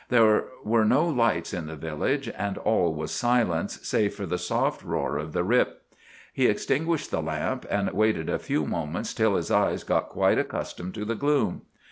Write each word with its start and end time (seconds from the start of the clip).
There 0.09 0.45
were 0.63 0.83
no 0.83 1.05
lights 1.07 1.53
in 1.53 1.67
the 1.67 1.75
village, 1.75 2.27
and 2.35 2.57
all 2.57 2.91
was 2.91 3.11
silence 3.11 3.77
save 3.83 4.15
for 4.15 4.25
the 4.25 4.39
soft 4.39 4.81
roar 4.83 5.19
of 5.19 5.31
the 5.31 5.43
Rip. 5.43 5.79
He 6.33 6.47
extinguished 6.47 7.11
the 7.11 7.21
lamp, 7.21 7.67
and 7.69 7.87
waited 7.91 8.27
a 8.27 8.39
few 8.39 8.65
moments 8.65 9.13
till 9.13 9.35
his 9.35 9.51
eyes 9.51 9.83
got 9.83 10.09
quite 10.09 10.39
accustomed 10.39 10.95
to 10.95 11.05
the 11.05 11.13
gloom. 11.13 11.67